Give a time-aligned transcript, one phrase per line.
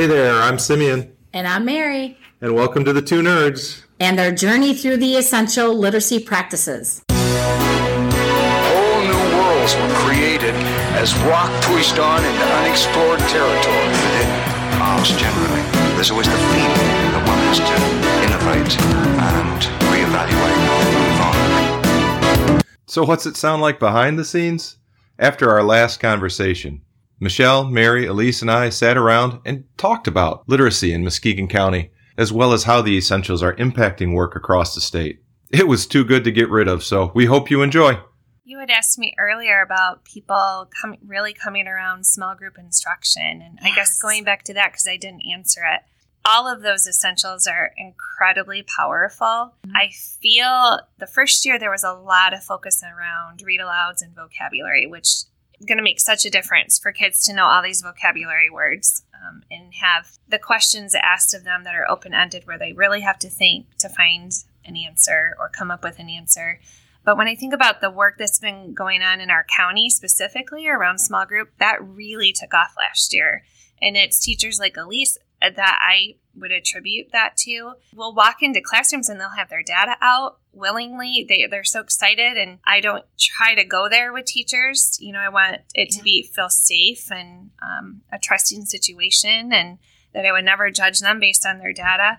[0.00, 1.12] Hey there, I'm Simeon.
[1.34, 2.16] And I'm Mary.
[2.40, 3.82] And welcome to the Two Nerds.
[4.00, 7.02] And their journey through the essential literacy practices.
[7.10, 10.54] Whole new worlds were created
[10.96, 13.88] as rock pushed on into unexplored territory.
[13.90, 15.60] Within Mars generally,
[15.96, 17.76] there's always the feeling that one has to
[18.24, 18.80] innovate
[19.20, 19.60] and
[19.92, 20.60] reevaluate,
[20.96, 22.62] move on.
[22.86, 24.78] So, what's it sound like behind the scenes?
[25.18, 26.80] After our last conversation,
[27.22, 32.32] Michelle, Mary, Elyse, and I sat around and talked about literacy in Muskegon County, as
[32.32, 35.20] well as how the essentials are impacting work across the state.
[35.50, 37.98] It was too good to get rid of, so we hope you enjoy.
[38.42, 43.58] You had asked me earlier about people com- really coming around small group instruction, and
[43.60, 43.70] yes.
[43.70, 45.82] I guess going back to that because I didn't answer it.
[46.24, 49.26] All of those essentials are incredibly powerful.
[49.66, 49.76] Mm-hmm.
[49.76, 49.90] I
[50.22, 54.86] feel the first year there was a lot of focus around read alouds and vocabulary,
[54.86, 55.24] which
[55.66, 59.42] going to make such a difference for kids to know all these vocabulary words um,
[59.50, 63.18] and have the questions asked of them that are open ended where they really have
[63.18, 64.32] to think to find
[64.64, 66.60] an answer or come up with an answer.
[67.04, 70.68] But when I think about the work that's been going on in our county specifically
[70.68, 73.44] around small group, that really took off last year.
[73.80, 77.72] And it's teachers like Elyse that I would attribute that to.
[77.94, 81.24] We'll walk into classrooms and they'll have their data out willingly.
[81.28, 84.98] They they're so excited, and I don't try to go there with teachers.
[85.00, 89.78] You know, I want it to be feel safe and um, a trusting situation, and
[90.12, 92.18] that I would never judge them based on their data.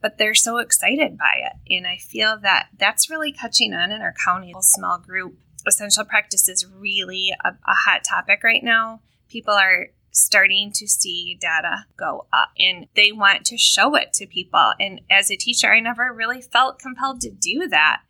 [0.00, 4.02] But they're so excited by it, and I feel that that's really catching on in
[4.02, 5.36] our county small group.
[5.64, 9.00] Essential practice is really a, a hot topic right now.
[9.28, 14.26] People are starting to see data go up and they want to show it to
[14.26, 14.72] people.
[14.78, 18.02] And as a teacher, I never really felt compelled to do that.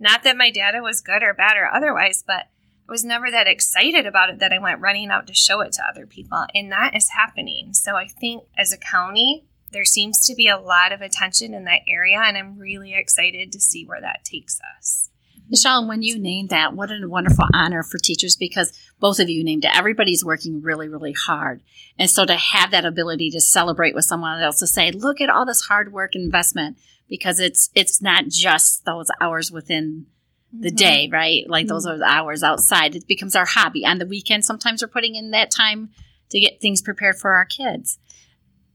[0.00, 2.46] Not that my data was good or bad or otherwise, but
[2.88, 5.72] I was never that excited about it that I went running out to show it
[5.72, 6.44] to other people.
[6.54, 7.72] And that is happening.
[7.72, 11.64] So I think as a county, there seems to be a lot of attention in
[11.64, 15.10] that area, and I'm really excited to see where that takes us.
[15.50, 19.44] Michelle, when you named that, what a wonderful honor for teachers because both of you
[19.44, 19.76] named it.
[19.76, 21.62] Everybody's working really, really hard.
[21.98, 25.30] And so to have that ability to celebrate with someone else to say, look at
[25.30, 26.78] all this hard work and investment
[27.08, 30.06] because it's it's not just those hours within
[30.52, 30.76] the mm-hmm.
[30.76, 31.48] day, right?
[31.48, 31.74] Like mm-hmm.
[31.74, 32.94] those are the hours outside.
[32.94, 33.84] It becomes our hobby.
[33.84, 35.90] On the weekend, sometimes we're putting in that time
[36.30, 37.98] to get things prepared for our kids.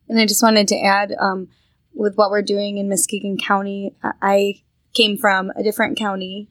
[0.09, 1.47] And I just wanted to add, um,
[1.93, 4.63] with what we're doing in Muskegon County, I
[4.93, 6.49] came from a different county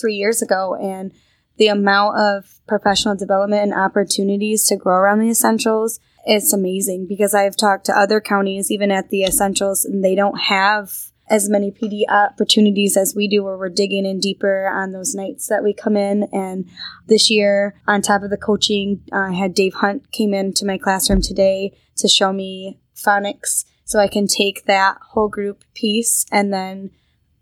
[0.00, 1.12] three years ago, and
[1.58, 7.34] the amount of professional development and opportunities to grow around the essentials it's amazing because
[7.34, 10.92] I've talked to other counties, even at the essentials, and they don't have
[11.30, 15.46] as many PD opportunities as we do, where we're digging in deeper on those nights
[15.46, 16.24] that we come in.
[16.32, 16.68] And
[17.06, 21.22] this year, on top of the coaching, I had Dave Hunt came into my classroom
[21.22, 26.90] today to show me phonics so I can take that whole group piece and then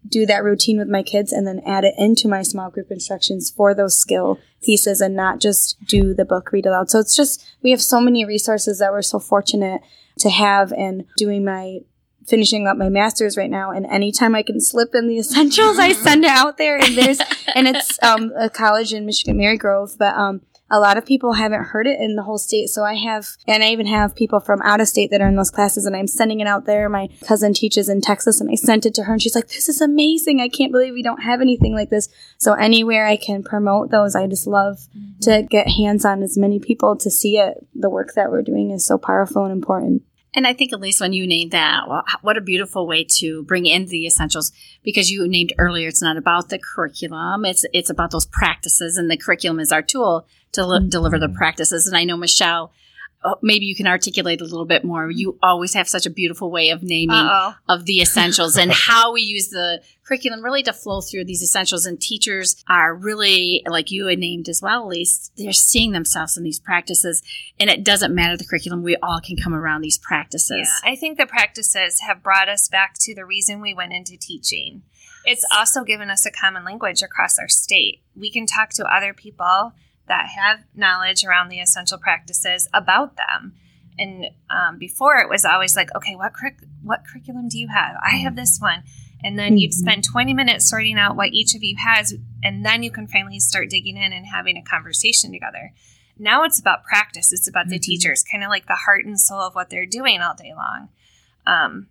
[0.09, 3.51] do that routine with my kids and then add it into my small group instructions
[3.51, 6.91] for those skill pieces and not just do the book read aloud.
[6.91, 9.81] So it's just, we have so many resources that we're so fortunate
[10.19, 11.81] to have and doing my
[12.27, 15.93] finishing up my master's right now and anytime I can slip in the essentials I
[15.93, 17.21] send it out there and there's
[17.55, 20.41] and it's um, a college in Michigan mary Marygrove but um,
[20.71, 22.69] a lot of people haven't heard it in the whole state.
[22.69, 25.37] So I have, and I even have people from out of state that are in
[25.37, 26.89] those classes and I'm sending it out there.
[26.89, 29.69] My cousin teaches in Texas and I sent it to her and she's like, this
[29.69, 30.41] is amazing.
[30.41, 32.09] I can't believe we don't have anything like this.
[32.39, 35.21] So anywhere I can promote those, I just love mm-hmm.
[35.21, 37.67] to get hands on as many people to see it.
[37.75, 40.03] The work that we're doing is so powerful and important.
[40.37, 43.65] And I think, Elyse when you named that, well, what a beautiful way to bring
[43.65, 44.53] in the essentials
[44.85, 49.11] because you named earlier it's not about the curriculum, it's, it's about those practices, and
[49.11, 50.91] the curriculum is our tool to mm-hmm.
[50.91, 51.87] deliver the practices.
[51.87, 52.71] And I know, Michelle,
[53.27, 55.11] Uh, maybe you can articulate a little bit more.
[55.11, 57.55] You always have such a beautiful way of naming Uh-oh.
[57.69, 61.87] of the essentials and how we use the curriculum really to flow through these essentials.
[61.87, 66.45] And teachers are really, like you had named as well, Elyse, they're seeing themselves in
[66.45, 67.21] these practices.
[67.59, 70.71] And it doesn't matter the curriculum, we all can come around these practices.
[70.85, 74.17] Yeah, I think the practices have brought us back to the reason we went into
[74.17, 74.83] teaching.
[75.25, 78.03] It's also given us a common language across our state.
[78.15, 79.73] We can talk to other people
[80.09, 83.55] that have knowledge around the essential practices about them.
[83.99, 86.33] And um, before it was always like, okay, what
[86.83, 87.97] what curriculum do you have?
[88.05, 88.83] I have this one,
[89.25, 89.57] and then mm-hmm.
[89.57, 93.07] you'd spend twenty minutes sorting out what each of you has, and then you can
[93.07, 95.73] finally start digging in and having a conversation together.
[96.19, 97.33] Now it's about practice.
[97.33, 97.73] It's about mm-hmm.
[97.73, 100.53] the teachers, kind of like the heart and soul of what they're doing all day
[100.55, 100.89] long.
[101.47, 101.89] Um,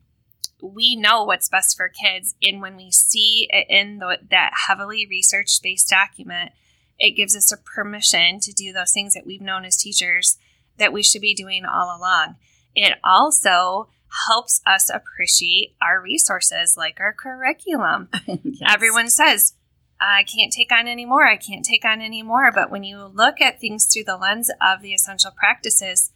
[0.62, 5.08] we know what's best for kids, and when we see it in the, that heavily
[5.10, 6.52] research based document
[7.00, 10.38] it gives us a permission to do those things that we've known as teachers
[10.78, 12.36] that we should be doing all along.
[12.76, 13.88] it also
[14.28, 18.10] helps us appreciate our resources like our curriculum.
[18.28, 18.74] Yes.
[18.74, 19.54] Everyone says,
[20.00, 21.26] I can't take on anymore.
[21.26, 22.52] I can't take on anymore.
[22.54, 26.12] But when you look at things through the lens of the essential practices,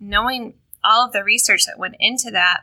[0.00, 2.62] knowing all of the research that went into that,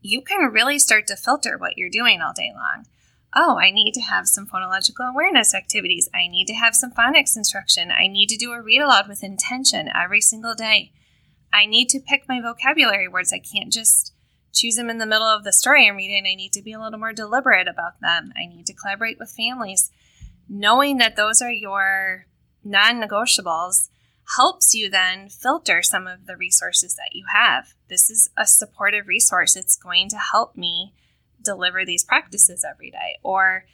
[0.00, 2.86] you can really start to filter what you're doing all day long.
[3.34, 6.08] Oh, I need to have some phonological awareness activities.
[6.14, 7.90] I need to have some phonics instruction.
[7.90, 10.92] I need to do a read aloud with intention every single day.
[11.52, 13.32] I need to pick my vocabulary words.
[13.32, 14.12] I can't just
[14.52, 16.26] choose them in the middle of the story I'm reading.
[16.26, 18.32] I need to be a little more deliberate about them.
[18.36, 19.90] I need to collaborate with families.
[20.48, 22.26] Knowing that those are your
[22.62, 23.88] non negotiables
[24.36, 27.74] helps you then filter some of the resources that you have.
[27.88, 29.56] This is a supportive resource.
[29.56, 30.92] It's going to help me
[31.42, 33.18] deliver these practices every day.
[33.22, 33.64] Or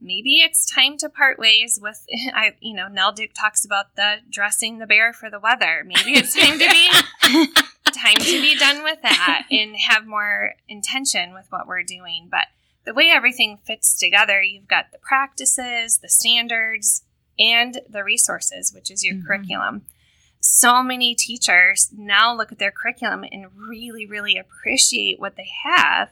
[0.00, 2.04] maybe it's time to part ways with
[2.34, 5.84] I you know, Nell Duke talks about the dressing the bear for the weather.
[5.84, 7.46] Maybe it's time to be
[7.92, 12.28] time to be done with that and have more intention with what we're doing.
[12.30, 12.46] But
[12.84, 17.04] the way everything fits together, you've got the practices, the standards,
[17.38, 19.26] and the resources, which is your Mhm.
[19.26, 19.86] curriculum.
[20.40, 26.10] So many teachers now look at their curriculum and really, really appreciate what they have.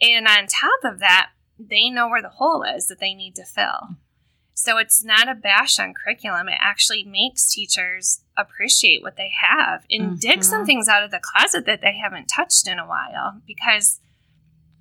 [0.00, 3.44] And on top of that, they know where the hole is that they need to
[3.44, 3.96] fill.
[4.54, 6.48] So it's not a bash on curriculum.
[6.48, 10.42] It actually makes teachers appreciate what they have and dig mm-hmm.
[10.42, 14.00] some things out of the closet that they haven't touched in a while because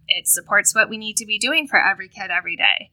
[0.07, 2.92] it supports what we need to be doing for every kid every day.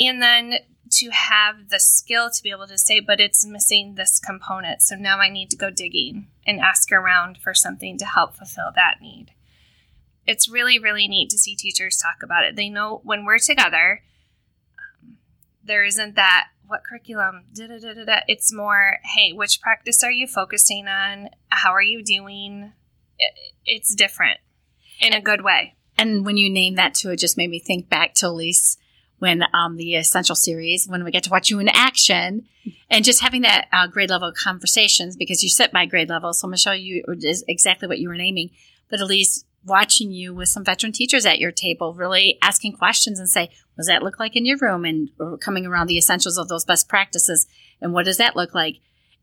[0.00, 0.54] And then
[0.90, 4.82] to have the skill to be able to say, but it's missing this component.
[4.82, 8.70] So now I need to go digging and ask around for something to help fulfill
[8.74, 9.32] that need.
[10.26, 12.56] It's really, really neat to see teachers talk about it.
[12.56, 14.02] They know when we're together,
[14.78, 15.16] um,
[15.62, 18.20] there isn't that what curriculum da, da, da, da, da.
[18.26, 22.72] it's more hey which practice are you focusing on how are you doing
[23.18, 23.34] it,
[23.66, 24.40] it's different
[24.98, 27.88] in a good way And when you name that too, it just made me think
[27.88, 28.76] back to Elyse
[29.18, 32.46] when um, the Essential series, when we get to watch you in action
[32.90, 36.32] and just having that uh, grade level conversations because you sit by grade level.
[36.32, 38.50] So, Michelle, you is exactly what you were naming.
[38.90, 43.28] But Elyse, watching you with some veteran teachers at your table, really asking questions and
[43.28, 43.42] say,
[43.74, 44.84] what does that look like in your room?
[44.84, 47.46] And or coming around the essentials of those best practices.
[47.80, 48.76] And what does that look like?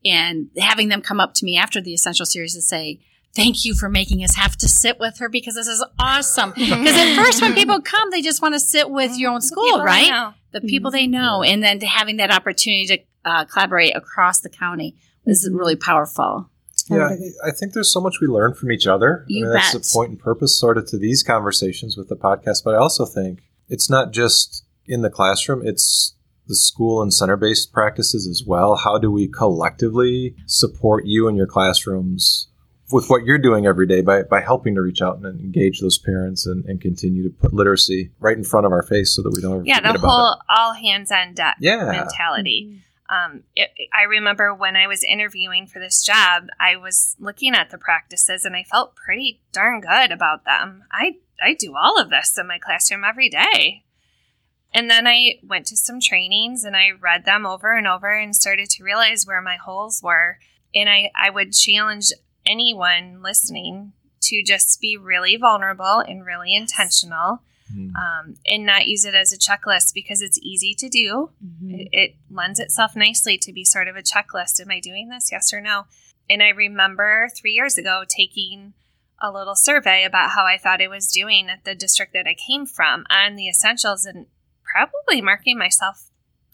[0.04, 3.00] And having them come up to me after the Essential series and say,
[3.36, 6.54] thank you for making us have to sit with her because this is awesome.
[6.56, 9.64] Because at first, when people come, they just want to sit with your own school,
[9.64, 10.34] People I right?
[10.52, 10.96] The people mm-hmm.
[10.96, 14.96] they know, and then to having that opportunity to uh, collaborate across the county
[15.26, 15.58] is mm-hmm.
[15.58, 16.50] really powerful.
[16.98, 17.08] Yeah,
[17.46, 19.26] I- I think there's so much we learn from each other.
[19.28, 22.16] You I mean, that's the point and purpose, sort of, to these conversations with the
[22.16, 22.64] podcast.
[22.64, 26.16] But I also think it's not just in the classroom; it's
[26.48, 28.76] the school and center-based practices as well.
[28.76, 32.48] How do we collectively support you and your classrooms
[32.92, 35.98] with what you're doing every day by, by helping to reach out and engage those
[35.98, 39.32] parents and, and continue to put literacy right in front of our face so that
[39.34, 41.86] we don't ever yeah the whole all hands on deck Yeah.
[41.86, 42.78] mentality mm-hmm.
[43.12, 47.70] Um, it, I remember when I was interviewing for this job, I was looking at
[47.70, 50.86] the practices and I felt pretty darn good about them.
[50.92, 53.84] I, I do all of this in my classroom every day.
[54.74, 58.34] And then I went to some trainings and I read them over and over and
[58.34, 60.38] started to realize where my holes were.
[60.74, 62.14] And I, I would challenge
[62.46, 63.92] anyone listening
[64.22, 67.42] to just be really vulnerable and really intentional
[67.76, 67.96] Mhm.
[67.96, 71.32] um, and not use it as a checklist because it's easy to do.
[71.70, 74.60] It, it lends itself nicely to be sort of a checklist.
[74.60, 75.30] Am I doing this?
[75.32, 75.86] Yes or no?
[76.30, 78.74] And I remember three years ago taking
[79.20, 82.36] a little survey about how I thought I was doing at the district that I
[82.36, 84.26] came from on the essentials and
[84.64, 86.10] probably marking myself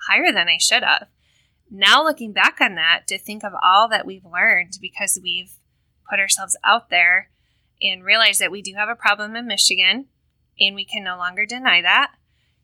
[0.07, 1.07] higher than I should have.
[1.69, 5.53] Now, looking back on that, to think of all that we've learned because we've
[6.09, 7.29] put ourselves out there
[7.81, 10.05] and realized that we do have a problem in Michigan
[10.59, 12.11] and we can no longer deny that.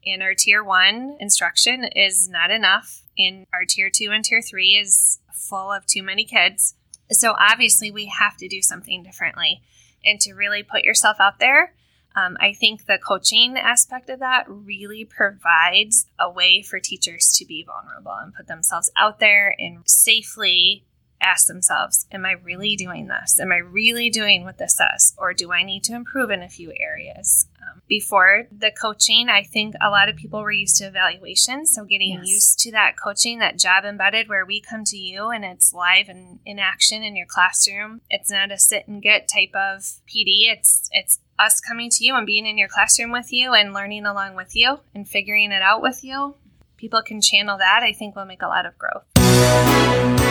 [0.05, 4.71] And our tier one instruction is not enough, and our tier two and tier three
[4.71, 6.75] is full of too many kids.
[7.09, 9.61] So obviously, we have to do something differently.
[10.05, 11.73] And to really put yourself out there,
[12.15, 17.45] um, I think the coaching aspect of that really provides a way for teachers to
[17.45, 20.83] be vulnerable and put themselves out there and safely
[21.23, 23.39] ask themselves, Am I really doing this?
[23.39, 25.13] Am I really doing what this says?
[25.17, 27.47] Or do I need to improve in a few areas?
[27.61, 31.65] Um, before the coaching, I think a lot of people were used to evaluation.
[31.65, 32.27] So getting Yes.
[32.27, 36.09] used to that coaching, that job embedded where we come to you and it's live
[36.09, 38.01] and in action in your classroom.
[38.09, 40.51] It's not a sit and get type of PD.
[40.51, 44.05] It's it's us coming to you and being in your classroom with you and learning
[44.05, 46.35] along with you and figuring it out with you.
[46.77, 47.81] People can channel that.
[47.81, 50.22] I think will make a lot of growth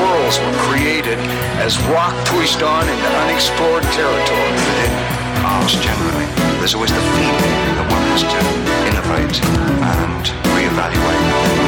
[0.00, 1.18] worlds were created
[1.60, 4.92] as rock pushed on into unexplored territory within
[5.44, 6.26] ours generally.
[6.58, 8.40] There's always the feeling that one has to
[8.88, 10.24] innovate and
[10.56, 11.59] reevaluate.